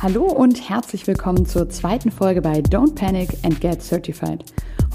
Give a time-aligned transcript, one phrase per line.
[0.00, 4.44] Hallo und herzlich willkommen zur zweiten Folge bei Don't Panic and Get Certified.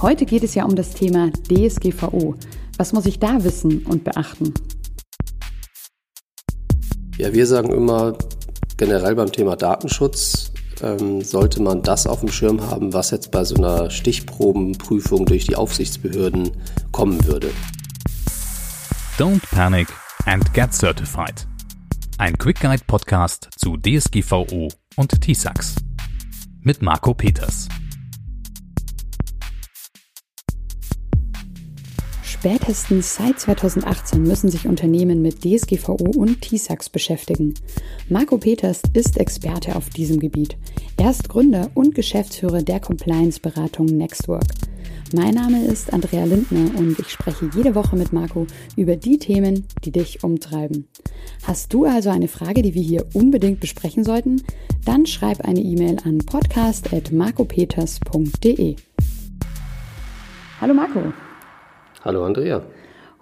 [0.02, 2.36] Heute geht es ja um das Thema DSGVO.
[2.78, 4.54] Was muss ich da wissen und beachten?
[7.18, 8.18] Ja, wir sagen immer
[8.78, 13.44] generell beim Thema Datenschutz ähm, sollte man das auf dem Schirm haben, was jetzt bei
[13.44, 16.52] so einer Stichprobenprüfung durch die Aufsichtsbehörden
[16.94, 17.50] kommen würde.
[19.18, 19.90] Don't Panic
[20.26, 21.46] and Get Certified.
[22.20, 25.76] Ein Quick Guide Podcast zu DSGVO und TISAX
[26.62, 27.68] mit Marco Peters.
[32.24, 37.56] Spätestens seit 2018 müssen sich Unternehmen mit DSGVO und TISAX beschäftigen.
[38.10, 40.56] Marco Peters ist Experte auf diesem Gebiet.
[40.98, 44.46] Er ist Gründer und Geschäftsführer der Compliance-Beratung Nextwork.
[45.16, 49.68] Mein Name ist Andrea Lindner und ich spreche jede Woche mit Marco über die Themen,
[49.84, 50.88] die dich umtreiben.
[51.44, 54.42] Hast du also eine Frage, die wir hier unbedingt besprechen sollten?
[54.86, 58.76] Dann schreib eine E-Mail an podcast.marcopeters.de.
[60.60, 61.14] Hallo Marco.
[62.04, 62.64] Hallo Andrea.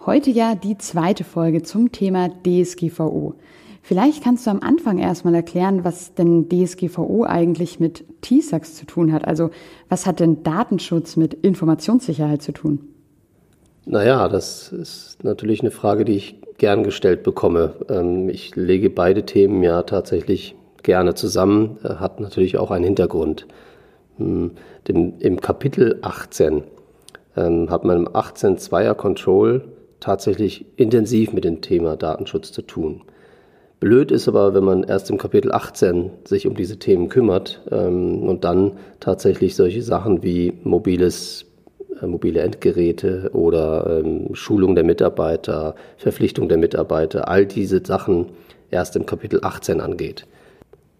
[0.06, 3.36] Heute ja die zweite Folge zum Thema DSGVO.
[3.82, 9.12] Vielleicht kannst du am Anfang erstmal erklären, was denn DSGVO eigentlich mit TISAX zu tun
[9.12, 9.26] hat.
[9.26, 9.50] Also
[9.90, 12.80] was hat denn Datenschutz mit Informationssicherheit zu tun?
[13.86, 17.74] Naja, das ist natürlich eine Frage, die ich gern gestellt bekomme.
[17.90, 23.48] Ähm, ich lege beide Themen ja tatsächlich gerne zusammen, äh, hat natürlich auch einen Hintergrund.
[24.18, 24.52] Hm,
[24.88, 26.64] Im Kapitel 18
[27.36, 29.64] ähm, hat man im 18 Zweier Control
[30.00, 33.02] tatsächlich intensiv mit dem Thema Datenschutz zu tun.
[33.82, 38.22] Blöd ist aber, wenn man erst im Kapitel 18 sich um diese Themen kümmert ähm,
[38.30, 41.48] und dann tatsächlich solche Sachen wie mobiles,
[42.00, 48.28] äh, mobile Endgeräte oder ähm, Schulung der Mitarbeiter, Verpflichtung der Mitarbeiter, all diese Sachen
[48.70, 50.28] erst im Kapitel 18 angeht.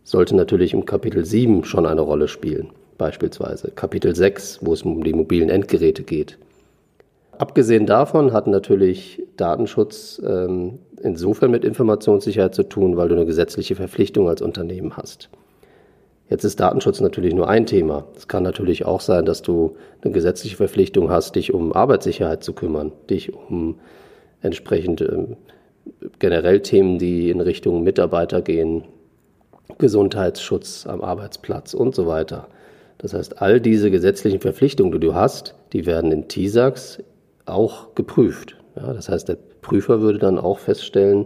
[0.04, 5.04] Sollte natürlich im Kapitel 7 schon eine Rolle spielen, beispielsweise Kapitel 6, wo es um
[5.04, 6.40] die mobilen Endgeräte geht.
[7.42, 13.74] Abgesehen davon hat natürlich Datenschutz ähm, insofern mit Informationssicherheit zu tun, weil du eine gesetzliche
[13.74, 15.32] Verpflichtung als Unternehmen hast.
[16.30, 18.06] Jetzt ist Datenschutz natürlich nur ein Thema.
[18.16, 22.54] Es kann natürlich auch sein, dass du eine gesetzliche Verpflichtung hast, dich um Arbeitssicherheit zu
[22.54, 23.80] kümmern, dich um
[24.44, 25.36] entsprechend ähm,
[26.20, 28.84] generell Themen, die in Richtung Mitarbeiter gehen,
[29.80, 32.50] Gesundheitsschutz am Arbeitsplatz und so weiter.
[33.00, 37.00] Das heißt, all diese gesetzlichen Verpflichtungen, die du hast, die werden in TISAX
[37.46, 38.58] auch geprüft.
[38.76, 41.26] Ja, das heißt, der Prüfer würde dann auch feststellen,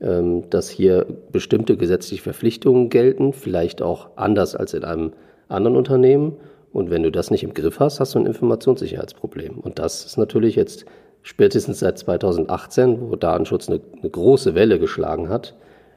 [0.00, 5.12] ähm, dass hier bestimmte gesetzliche Verpflichtungen gelten, vielleicht auch anders als in einem
[5.48, 6.36] anderen Unternehmen.
[6.72, 9.58] Und wenn du das nicht im Griff hast, hast du ein Informationssicherheitsproblem.
[9.58, 10.84] Und das ist natürlich jetzt
[11.22, 15.54] spätestens seit 2018, wo Datenschutz eine, eine große Welle geschlagen hat,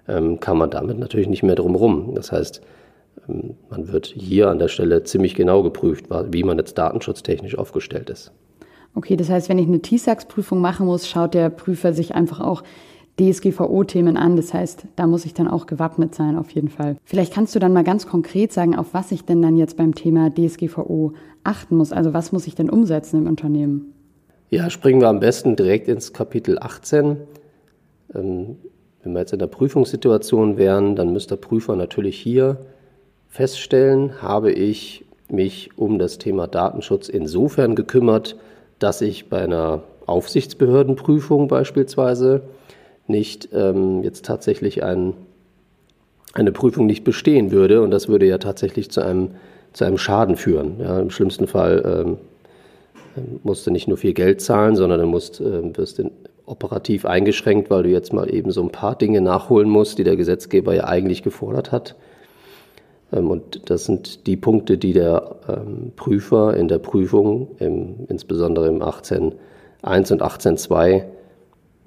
[0.07, 2.13] ähm, kann man damit natürlich nicht mehr drum rum.
[2.15, 2.61] Das heißt,
[3.27, 8.09] ähm, man wird hier an der Stelle ziemlich genau geprüft, wie man jetzt datenschutztechnisch aufgestellt
[8.09, 8.31] ist.
[8.97, 12.63] Okay, das heißt, wenn ich eine TISAX-Prüfung machen muss, schaut der Prüfer sich einfach auch
[13.19, 14.35] DSGVO-Themen an.
[14.35, 16.97] Das heißt, da muss ich dann auch gewappnet sein, auf jeden Fall.
[17.03, 19.93] Vielleicht kannst du dann mal ganz konkret sagen, auf was ich denn dann jetzt beim
[19.93, 21.13] Thema DSGVO
[21.43, 21.91] achten muss.
[21.91, 23.93] Also was muss ich denn umsetzen im Unternehmen?
[24.49, 27.17] Ja, springen wir am besten direkt ins Kapitel 18.
[28.15, 28.55] Ähm,
[29.03, 32.57] wenn wir jetzt in der Prüfungssituation wären, dann müsste der Prüfer natürlich hier
[33.27, 38.37] feststellen, habe ich mich um das Thema Datenschutz insofern gekümmert,
[38.79, 42.41] dass ich bei einer Aufsichtsbehördenprüfung beispielsweise
[43.07, 45.13] nicht ähm, jetzt tatsächlich ein,
[46.33, 49.31] eine Prüfung nicht bestehen würde und das würde ja tatsächlich zu einem,
[49.73, 50.79] zu einem Schaden führen.
[50.79, 52.17] Ja, Im schlimmsten Fall ähm,
[53.43, 56.01] musst du nicht nur viel Geld zahlen, sondern du musst, äh, wirst
[56.45, 60.15] operativ eingeschränkt, weil du jetzt mal eben so ein paar Dinge nachholen musst, die der
[60.15, 61.95] Gesetzgeber ja eigentlich gefordert hat.
[63.11, 68.81] Ähm, und das sind die Punkte, die der ähm, Prüfer in der Prüfung, insbesondere im
[68.81, 71.03] 18.1 und 18.2,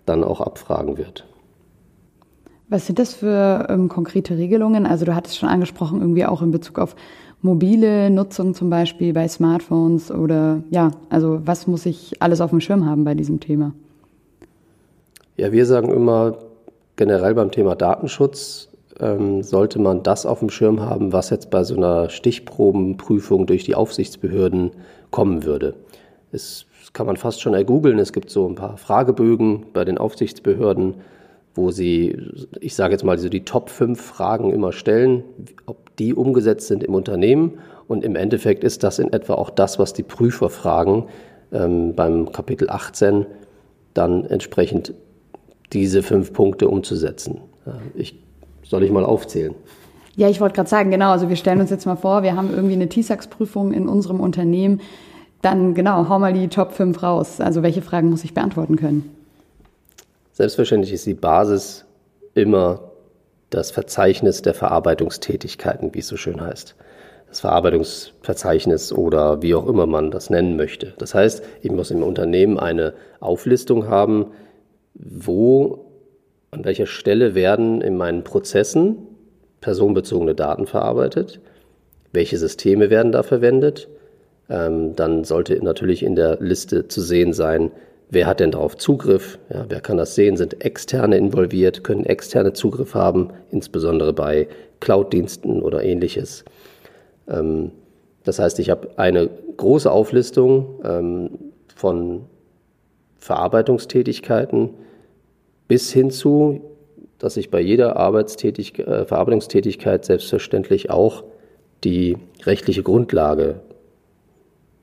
[0.07, 1.27] dann auch abfragen wird.
[2.69, 4.87] Was sind das für ähm, konkrete Regelungen?
[4.87, 6.95] Also du hattest schon angesprochen, irgendwie auch in Bezug auf
[7.43, 12.61] mobile Nutzung zum Beispiel bei Smartphones oder ja, also was muss ich alles auf dem
[12.61, 13.73] Schirm haben bei diesem Thema?
[15.37, 16.39] Ja, wir sagen immer
[16.97, 18.69] generell beim Thema Datenschutz,
[19.01, 23.65] ähm, sollte man das auf dem Schirm haben, was jetzt bei so einer Stichprobenprüfung durch
[23.65, 24.73] die Aufsichtsbehörden
[25.11, 25.75] kommen würde.
[26.33, 27.99] Das kann man fast schon ergoogeln.
[27.99, 30.95] Es gibt so ein paar Fragebögen bei den Aufsichtsbehörden,
[31.55, 32.17] wo sie,
[32.61, 35.25] ich sage jetzt mal, so die Top 5 Fragen immer stellen,
[35.67, 37.59] ob die umgesetzt sind im Unternehmen.
[37.89, 41.07] Und im Endeffekt ist das in etwa auch das, was die Prüfer fragen
[41.53, 43.27] ähm, beim Kapitel 18,
[43.95, 44.95] dann entsprechend
[45.73, 47.41] diese fünf Punkte umzusetzen.
[47.95, 48.17] Ich
[48.71, 49.55] soll ich mal aufzählen?
[50.15, 52.51] Ja, ich wollte gerade sagen, genau, also wir stellen uns jetzt mal vor, wir haben
[52.53, 54.81] irgendwie eine TISAX-Prüfung in unserem Unternehmen.
[55.43, 57.41] Dann genau, hau mal die Top 5 raus.
[57.41, 59.17] Also welche Fragen muss ich beantworten können?
[60.33, 61.85] Selbstverständlich ist die Basis
[62.35, 62.81] immer
[63.51, 66.77] das Verzeichnis der Verarbeitungstätigkeiten, wie es so schön heißt.
[67.29, 70.95] Das Verarbeitungsverzeichnis oder wie auch immer man das nennen möchte.
[70.99, 74.27] Das heißt, ich muss im Unternehmen eine Auflistung haben,
[74.95, 75.90] wo,
[76.51, 78.97] an welcher Stelle werden in meinen Prozessen
[79.61, 81.41] personenbezogene Daten verarbeitet,
[82.13, 83.89] welche Systeme werden da verwendet.
[84.49, 87.71] Ähm, dann sollte natürlich in der Liste zu sehen sein,
[88.11, 92.53] wer hat denn darauf Zugriff, ja, wer kann das sehen, sind Externe involviert, können Externe
[92.53, 94.49] Zugriff haben, insbesondere bei
[94.81, 96.45] Cloud-Diensten oder ähnliches.
[97.29, 97.71] Ähm,
[98.25, 101.31] das heißt, ich habe eine große Auflistung ähm,
[101.75, 102.23] von
[103.19, 104.71] Verarbeitungstätigkeiten
[105.71, 106.63] bis hin zu,
[107.21, 111.23] dass ich bei jeder Arbeitstätig äh, Verarbeitungstätigkeit selbstverständlich auch
[111.85, 113.61] die rechtliche Grundlage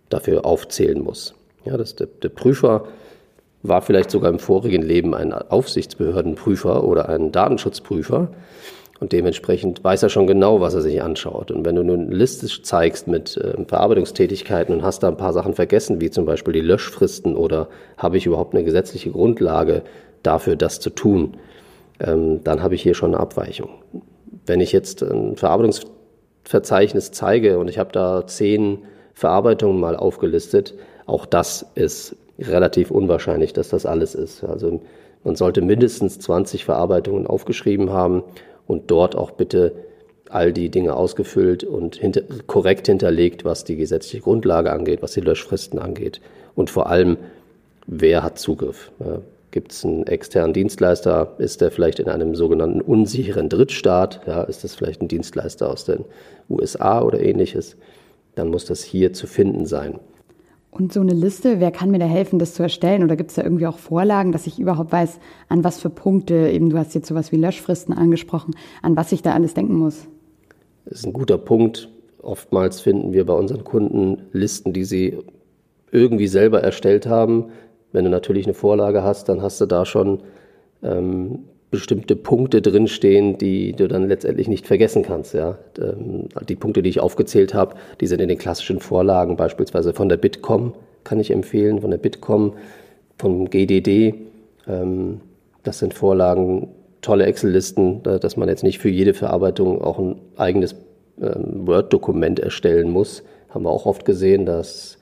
[0.07, 1.35] dafür aufzählen muss.
[1.65, 2.85] Ja, dass der, der Prüfer
[3.63, 8.29] war vielleicht sogar im vorigen Leben ein Aufsichtsbehördenprüfer oder ein Datenschutzprüfer
[9.01, 11.51] und dementsprechend weiß er schon genau, was er sich anschaut.
[11.51, 15.33] Und wenn du nun eine Liste zeigst mit äh, Verarbeitungstätigkeiten und hast da ein paar
[15.33, 17.67] Sachen vergessen, wie zum Beispiel die Löschfristen oder
[17.97, 19.83] habe ich überhaupt eine gesetzliche Grundlage
[20.27, 21.37] dafür, das zu tun,
[21.99, 23.69] ähm, dann habe ich hier schon eine Abweichung.
[24.45, 28.79] Wenn ich jetzt ein Verarbeitungsverzeichnis zeige und ich habe da zehn
[29.13, 30.73] Verarbeitungen mal aufgelistet,
[31.05, 34.43] auch das ist relativ unwahrscheinlich, dass das alles ist.
[34.43, 34.81] Also
[35.23, 38.23] man sollte mindestens 20 Verarbeitungen aufgeschrieben haben
[38.67, 39.73] und dort auch bitte
[40.29, 45.21] all die Dinge ausgefüllt und hinter, korrekt hinterlegt, was die gesetzliche Grundlage angeht, was die
[45.21, 46.21] Löschfristen angeht
[46.55, 47.17] und vor allem,
[47.87, 48.91] wer hat Zugriff.
[49.51, 51.35] Gibt es einen externen Dienstleister?
[51.37, 54.21] Ist der vielleicht in einem sogenannten unsicheren Drittstaat?
[54.27, 56.03] Ja, ist das vielleicht ein Dienstleister aus den
[56.49, 57.77] USA oder ähnliches?
[58.35, 59.99] Dann muss das hier zu finden sein.
[60.69, 63.03] Und so eine Liste, wer kann mir da helfen, das zu erstellen?
[63.03, 66.49] Oder gibt es da irgendwie auch Vorlagen, dass ich überhaupt weiß, an was für Punkte,
[66.49, 70.07] eben du hast jetzt sowas wie Löschfristen angesprochen, an was ich da alles denken muss?
[70.85, 71.89] Das ist ein guter Punkt.
[72.21, 75.17] Oftmals finden wir bei unseren Kunden Listen, die sie
[75.91, 77.45] irgendwie selber erstellt haben.
[77.97, 80.19] Wenn du natürlich eine Vorlage hast, dann hast du da schon
[80.83, 81.39] ähm,
[81.71, 85.33] bestimmte Punkte drinstehen, die du dann letztendlich nicht vergessen kannst.
[85.33, 85.57] Ja?
[85.79, 90.09] Ähm, die Punkte, die ich aufgezählt habe, die sind in den klassischen Vorlagen, beispielsweise von
[90.09, 92.53] der Bitkom, kann ich empfehlen, von der Bitkom,
[93.17, 94.13] vom GDD.
[94.67, 95.21] Ähm,
[95.63, 96.67] das sind Vorlagen,
[97.01, 100.75] tolle Excel-Listen, dass man jetzt nicht für jede Verarbeitung auch ein eigenes
[101.19, 103.23] ähm, Word-Dokument erstellen muss.
[103.49, 104.96] Haben wir auch oft gesehen, dass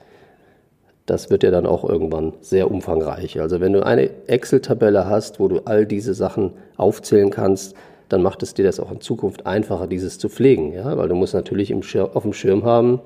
[1.06, 3.40] das wird ja dann auch irgendwann sehr umfangreich.
[3.40, 7.74] Also wenn du eine Excel-Tabelle hast, wo du all diese Sachen aufzählen kannst,
[8.08, 10.72] dann macht es dir das auch in Zukunft einfacher, dieses zu pflegen.
[10.72, 10.96] Ja?
[10.96, 11.82] Weil du musst natürlich im
[12.12, 13.00] auf dem Schirm haben,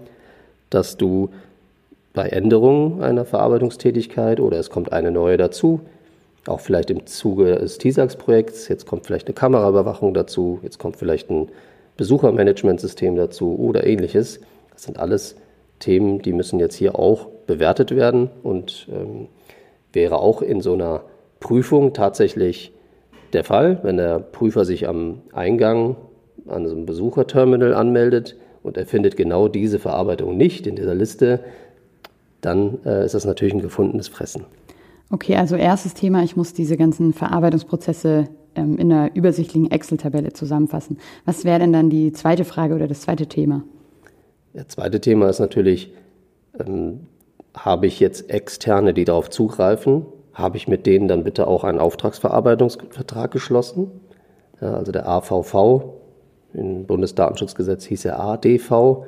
[0.70, 1.30] dass du
[2.12, 5.80] bei Änderungen einer Verarbeitungstätigkeit oder es kommt eine neue dazu,
[6.46, 11.30] auch vielleicht im Zuge des TISAX-Projekts, jetzt kommt vielleicht eine Kameraüberwachung dazu, jetzt kommt vielleicht
[11.30, 11.50] ein
[11.96, 14.40] Besuchermanagementsystem dazu oder ähnliches.
[14.72, 15.36] Das sind alles
[15.80, 19.26] Themen, die müssen jetzt hier auch bewertet werden und ähm,
[19.92, 21.02] wäre auch in so einer
[21.40, 22.72] Prüfung tatsächlich
[23.32, 25.96] der Fall, wenn der Prüfer sich am Eingang
[26.46, 31.40] an so einem Besucherterminal anmeldet und er findet genau diese Verarbeitung nicht in dieser Liste,
[32.40, 34.44] dann äh, ist das natürlich ein gefundenes Fressen.
[35.10, 40.98] Okay, also erstes Thema, ich muss diese ganzen Verarbeitungsprozesse ähm, in einer übersichtlichen Excel-Tabelle zusammenfassen.
[41.24, 43.62] Was wäre denn dann die zweite Frage oder das zweite Thema?
[44.52, 45.92] Das zweite Thema ist natürlich,
[46.58, 47.06] ähm,
[47.54, 50.06] habe ich jetzt Externe, die darauf zugreifen?
[50.32, 53.90] Habe ich mit denen dann bitte auch einen Auftragsverarbeitungsvertrag geschlossen?
[54.60, 55.84] Ja, also der AVV,
[56.52, 59.04] im Bundesdatenschutzgesetz hieß er ADV.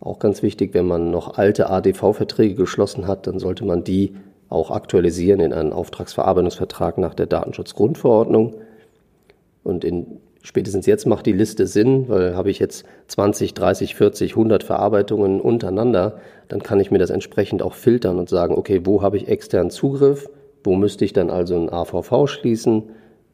[0.00, 4.16] Auch ganz wichtig, wenn man noch alte ADV-Verträge geschlossen hat, dann sollte man die
[4.48, 8.54] auch aktualisieren in einen Auftragsverarbeitungsvertrag nach der Datenschutzgrundverordnung.
[9.64, 14.30] Und in spätestens jetzt macht die Liste Sinn, weil habe ich jetzt 20, 30, 40,
[14.32, 19.02] 100 Verarbeitungen untereinander, dann kann ich mir das entsprechend auch filtern und sagen, okay, wo
[19.02, 20.30] habe ich externen Zugriff,
[20.62, 22.84] wo müsste ich dann also ein AVV schließen,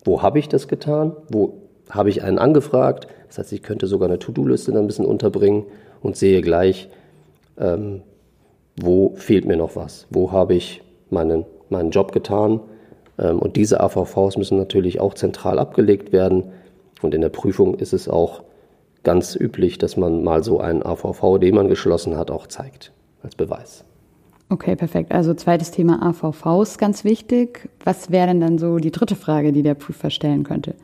[0.06, 1.58] wo habe ich das getan, wo
[1.90, 5.64] habe ich einen angefragt, das heißt, ich könnte sogar eine To-Do-Liste dann ein bisschen unterbringen
[6.00, 6.88] und sehe gleich,
[7.58, 8.00] ähm,
[8.80, 12.60] wo fehlt mir noch was, wo habe ich meinen, meinen Job getan.
[13.18, 16.44] Ähm, und diese AVVs müssen natürlich auch zentral abgelegt werden
[17.04, 18.42] und in der Prüfung ist es auch
[19.02, 22.92] ganz üblich, dass man mal so einen AVV, den man geschlossen hat, auch zeigt
[23.22, 23.84] als Beweis.
[24.48, 25.12] Okay, perfekt.
[25.12, 27.70] Also zweites Thema AVV ist ganz wichtig.
[27.84, 30.74] Was wäre denn dann so die dritte Frage, die der Prüfer stellen könnte?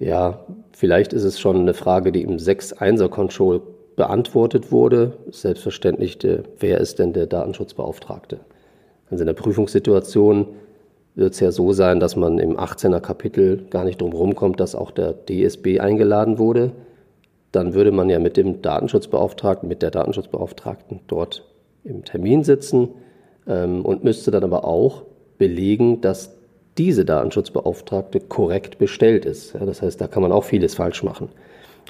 [0.00, 0.40] Ja,
[0.72, 3.62] vielleicht ist es schon eine Frage, die im 6.1er-Control
[3.96, 5.18] beantwortet wurde.
[5.30, 6.18] Selbstverständlich,
[6.58, 8.40] wer ist denn der Datenschutzbeauftragte?
[9.10, 10.46] Also in der Prüfungssituation
[11.20, 14.74] wird es ja so sein, dass man im 18er Kapitel gar nicht drum rumkommt, dass
[14.74, 16.72] auch der DSB eingeladen wurde.
[17.52, 21.44] Dann würde man ja mit dem Datenschutzbeauftragten, mit der Datenschutzbeauftragten dort
[21.84, 22.88] im Termin sitzen
[23.46, 25.04] ähm, und müsste dann aber auch
[25.38, 26.36] belegen, dass
[26.78, 29.54] diese Datenschutzbeauftragte korrekt bestellt ist.
[29.54, 31.28] Ja, das heißt, da kann man auch vieles falsch machen.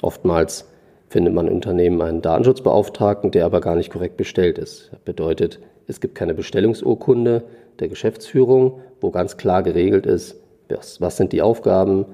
[0.01, 0.67] Oftmals
[1.07, 4.89] findet man in Unternehmen einen Datenschutzbeauftragten, der aber gar nicht korrekt bestellt ist.
[4.91, 5.59] Das bedeutet,
[5.91, 7.43] es gibt keine Bestellungsurkunde
[7.79, 10.37] der Geschäftsführung, wo ganz klar geregelt ist,
[10.69, 12.05] was, was sind die Aufgaben.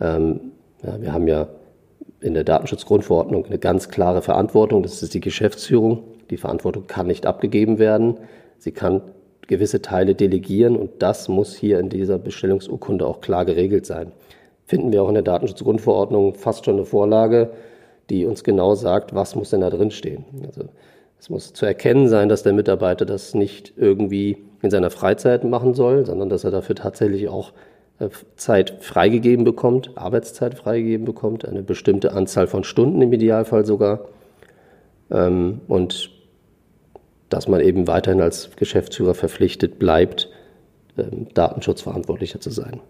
[0.00, 0.52] Ähm,
[0.82, 1.48] ja, wir haben ja
[2.20, 6.04] in der Datenschutzgrundverordnung eine ganz klare Verantwortung, das ist die Geschäftsführung.
[6.30, 8.16] Die Verantwortung kann nicht abgegeben werden.
[8.58, 9.02] Sie kann
[9.46, 14.12] gewisse Teile delegieren und das muss hier in dieser Bestellungsurkunde auch klar geregelt sein.
[14.64, 17.50] Finden wir auch in der Datenschutzgrundverordnung fast schon eine Vorlage,
[18.10, 20.24] die uns genau sagt, was muss denn da drin stehen.
[20.44, 20.62] Also
[21.18, 25.74] es muss zu erkennen sein, dass der Mitarbeiter das nicht irgendwie in seiner Freizeit machen
[25.74, 27.52] soll, sondern dass er dafür tatsächlich auch
[27.98, 34.00] äh, Zeit freigegeben bekommt, Arbeitszeit freigegeben bekommt, eine bestimmte Anzahl von Stunden im Idealfall sogar.
[35.10, 36.10] Ähm, und
[37.28, 40.28] dass man eben weiterhin als Geschäftsführer verpflichtet bleibt,
[40.98, 42.80] ähm, Datenschutzverantwortlicher zu sein.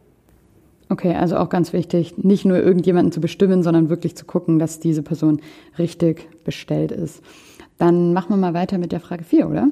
[0.89, 4.79] Okay, also auch ganz wichtig, nicht nur irgendjemanden zu bestimmen, sondern wirklich zu gucken, dass
[4.79, 5.41] diese Person
[5.79, 7.23] richtig bestellt ist.
[7.79, 9.69] Dann machen wir mal weiter mit der Frage 4, oder?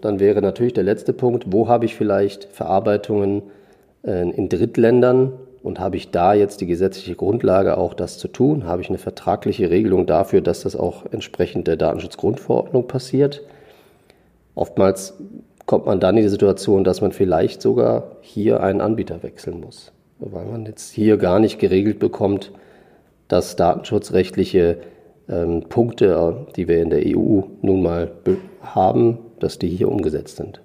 [0.00, 3.42] Dann wäre natürlich der letzte Punkt, wo habe ich vielleicht Verarbeitungen
[4.04, 8.64] äh, in Drittländern und habe ich da jetzt die gesetzliche Grundlage, auch das zu tun?
[8.64, 13.42] Habe ich eine vertragliche Regelung dafür, dass das auch entsprechend der Datenschutzgrundverordnung passiert?
[14.54, 15.14] Oftmals
[15.66, 19.92] kommt man dann in die Situation, dass man vielleicht sogar hier einen Anbieter wechseln muss,
[20.18, 22.52] weil man jetzt hier gar nicht geregelt bekommt,
[23.28, 24.78] dass datenschutzrechtliche
[25.28, 28.10] ähm, Punkte, die wir in der EU nun mal
[28.62, 30.60] haben, dass die hier umgesetzt sind.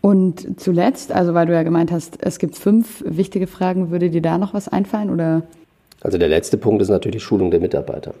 [0.00, 4.20] Und zuletzt, also weil du ja gemeint hast, es gibt fünf wichtige Fragen, würde dir
[4.20, 5.44] da noch was einfallen oder?
[6.02, 8.12] Also der letzte Punkt ist natürlich Schulung der Mitarbeiter.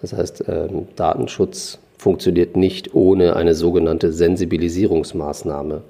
[0.00, 5.82] Das heißt, ähm, Datenschutz funktioniert nicht ohne eine sogenannte Sensibilisierungsmaßnahme.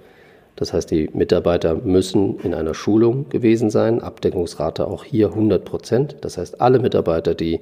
[0.56, 6.16] Das heißt, die Mitarbeiter müssen in einer Schulung gewesen sein, Abdeckungsrate auch hier 100 Prozent.
[6.20, 7.60] Das heißt, alle Mitarbeiter, die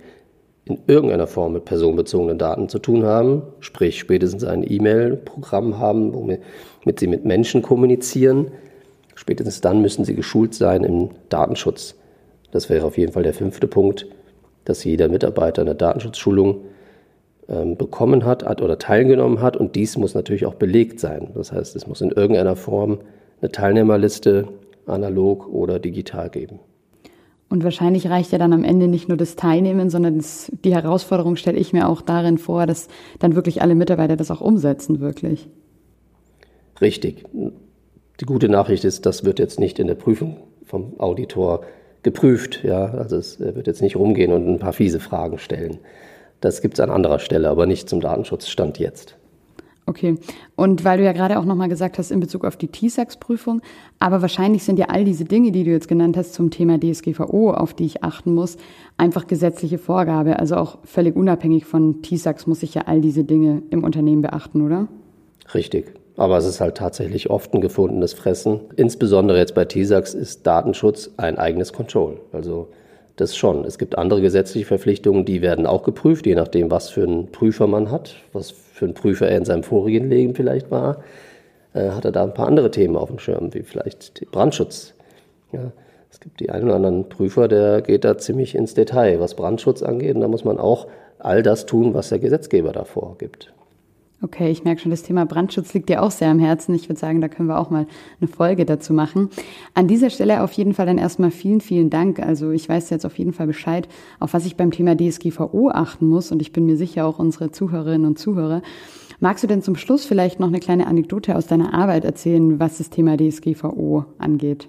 [0.65, 6.41] in irgendeiner Form mit personenbezogenen Daten zu tun haben, sprich spätestens ein E-Mail-Programm haben, womit
[7.01, 8.53] sie mit Menschen kommunizieren,
[9.15, 11.97] spätestens dann müssen sie geschult sein im Datenschutz.
[12.53, 14.07] Das wäre auf jeden Fall der fünfte Punkt,
[14.65, 16.61] dass jeder Mitarbeiter eine Datenschutzschulung
[17.49, 19.57] ähm, bekommen hat, hat oder teilgenommen hat.
[19.57, 21.31] Und dies muss natürlich auch belegt sein.
[21.35, 23.01] Das heißt, es muss in irgendeiner Form
[23.41, 24.47] eine Teilnehmerliste
[24.87, 26.61] analog oder digital geben.
[27.53, 31.37] Und wahrscheinlich reicht ja dann am Ende nicht nur das Teilnehmen, sondern das, die Herausforderung
[31.37, 35.51] stelle ich mir auch darin vor, dass dann wirklich alle Mitarbeiter das auch umsetzen, wirklich.
[36.81, 37.27] Richtig.
[38.21, 41.61] Die gute Nachricht ist, das wird jetzt nicht in der Prüfung vom Auditor
[42.03, 42.65] geprüft.
[42.65, 42.87] Ja?
[42.87, 45.77] Also es wird jetzt nicht rumgehen und ein paar fiese Fragen stellen.
[46.41, 49.19] Das gibt es an anderer Stelle, aber nicht zum Datenschutzstand jetzt.
[49.85, 50.17] Okay.
[50.55, 53.63] Und weil du ja gerade auch nochmal gesagt hast in Bezug auf die TISAX-Prüfung,
[53.99, 57.51] aber wahrscheinlich sind ja all diese Dinge, die du jetzt genannt hast zum Thema DSGVO,
[57.51, 58.57] auf die ich achten muss,
[58.97, 60.39] einfach gesetzliche Vorgabe.
[60.39, 64.63] Also auch völlig unabhängig von TISAX muss ich ja all diese Dinge im Unternehmen beachten,
[64.63, 64.87] oder?
[65.53, 65.93] Richtig.
[66.17, 68.61] Aber es ist halt tatsächlich oft ein gefundenes Fressen.
[68.77, 72.21] Insbesondere jetzt bei TISAX ist Datenschutz ein eigenes Control.
[72.33, 72.69] Also
[73.17, 73.65] das schon.
[73.65, 77.67] Es gibt andere gesetzliche Verpflichtungen, die werden auch geprüft, je nachdem, was für einen Prüfer
[77.67, 81.03] man hat, was für ein Prüfer er in seinem vorigen Leben vielleicht war.
[81.75, 84.95] Äh, hat er da ein paar andere Themen auf dem Schirm, wie vielleicht Brandschutz.
[85.53, 85.73] Ja,
[86.11, 89.83] es gibt die einen oder anderen Prüfer, der geht da ziemlich ins Detail, was Brandschutz
[89.83, 90.15] angeht.
[90.15, 90.87] Und da muss man auch
[91.19, 93.53] all das tun, was der Gesetzgeber davor gibt.
[94.25, 96.77] Okay, ich merke schon, das Thema Brandschutz liegt dir auch sehr am Herzen.
[96.77, 97.89] Ich würde sagen, da können wir auch mal
[98.21, 99.31] eine Folge dazu machen.
[99.75, 102.21] An dieser Stelle auf jeden Fall dann erstmal vielen, vielen Dank.
[102.21, 103.89] Also ich weiß jetzt auf jeden Fall Bescheid,
[104.21, 107.51] auf was ich beim Thema DSGVO achten muss und ich bin mir sicher auch unsere
[107.51, 108.63] Zuhörerinnen und Zuhörer.
[109.19, 112.79] Magst du denn zum Schluss vielleicht noch eine kleine Anekdote aus deiner Arbeit erzählen, was
[112.79, 114.69] das Thema DSGVO angeht?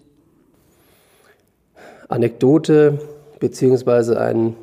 [2.10, 3.00] Anekdote
[3.39, 4.55] beziehungsweise ein,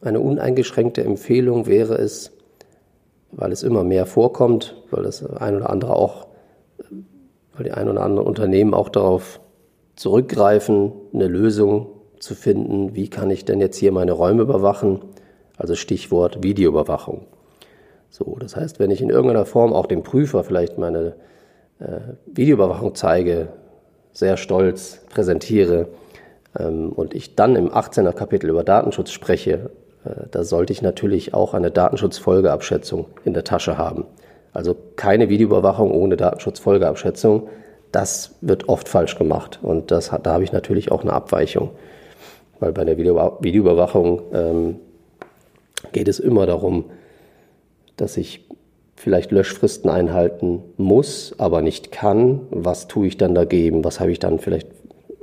[0.00, 2.32] eine uneingeschränkte Empfehlung wäre es,
[3.32, 6.26] weil es immer mehr vorkommt, weil das ein oder andere auch,
[7.54, 9.40] weil die ein oder anderen Unternehmen auch darauf
[9.96, 11.88] zurückgreifen, eine Lösung
[12.20, 15.00] zu finden, wie kann ich denn jetzt hier meine Räume überwachen?
[15.56, 17.26] Also Stichwort Videoüberwachung.
[18.10, 21.16] So, das heißt, wenn ich in irgendeiner Form auch dem Prüfer vielleicht meine
[21.78, 23.48] äh, Videoüberwachung zeige,
[24.12, 25.88] sehr stolz präsentiere,
[26.58, 29.70] ähm, und ich dann im 18er Kapitel über Datenschutz spreche,
[30.30, 34.04] da sollte ich natürlich auch eine Datenschutzfolgeabschätzung in der Tasche haben.
[34.52, 37.48] Also keine Videoüberwachung ohne Datenschutzfolgeabschätzung.
[37.92, 41.70] Das wird oft falsch gemacht und das, da habe ich natürlich auch eine Abweichung.
[42.60, 44.76] Weil bei der Videoüberwachung ähm,
[45.92, 46.84] geht es immer darum,
[47.96, 48.46] dass ich
[48.96, 52.40] vielleicht Löschfristen einhalten muss, aber nicht kann.
[52.50, 53.84] Was tue ich dann dagegen?
[53.84, 54.68] Was habe ich dann vielleicht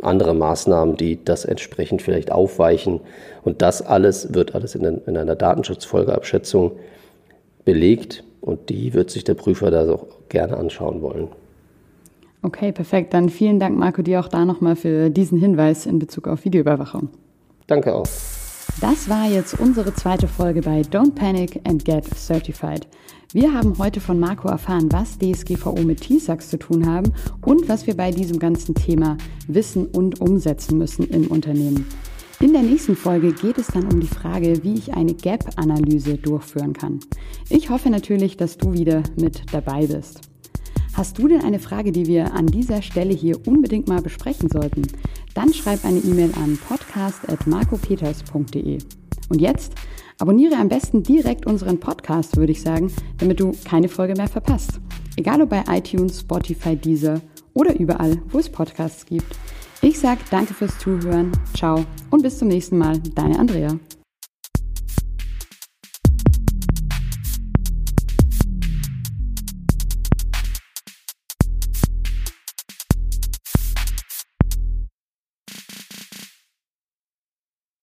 [0.06, 3.02] andere Maßnahmen, die das entsprechend vielleicht aufweichen?
[3.44, 6.72] Und das alles wird alles in, in einer Datenschutzfolgeabschätzung
[7.66, 11.30] belegt und die wird sich der Prüfer da auch gerne anschauen wollen.
[12.42, 13.14] Okay, perfekt.
[13.14, 17.10] Dann vielen Dank, Marco, dir auch da nochmal für diesen Hinweis in Bezug auf Videoüberwachung.
[17.66, 18.06] Danke auch.
[18.82, 22.88] Das war jetzt unsere zweite Folge bei Don't Panic and Get Certified.
[23.36, 27.12] Wir haben heute von Marco erfahren, was DSGVO mit TISAX zu tun haben
[27.42, 29.18] und was wir bei diesem ganzen Thema
[29.50, 31.86] wissen und umsetzen müssen im Unternehmen.
[32.40, 36.72] In der nächsten Folge geht es dann um die Frage, wie ich eine Gap-Analyse durchführen
[36.72, 37.02] kann.
[37.50, 40.22] Ich hoffe natürlich, dass du wieder mit dabei bist.
[40.94, 44.84] Hast du denn eine Frage, die wir an dieser Stelle hier unbedingt mal besprechen sollten?
[45.34, 48.78] Dann schreib eine E-Mail an podcast.marcopeters.de.
[49.28, 49.74] Und jetzt
[50.20, 54.80] abonniere am besten direkt unseren Podcast, würde ich sagen, damit du keine Folge mehr verpasst.
[55.18, 57.22] Egal ob bei iTunes, Spotify, Deezer
[57.54, 59.38] oder überall, wo es Podcasts gibt.
[59.82, 63.78] Ich sage danke fürs Zuhören, ciao und bis zum nächsten Mal, deine Andrea.